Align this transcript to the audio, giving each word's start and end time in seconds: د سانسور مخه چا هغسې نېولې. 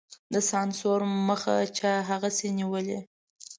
د 0.33 0.35
سانسور 0.49 0.99
مخه 1.29 1.55
چا 1.77 1.93
هغسې 2.09 2.47
نېولې. 2.57 2.99